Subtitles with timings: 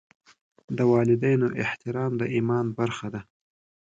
[0.77, 3.21] د والدینو احترام د ایمان برخه ده.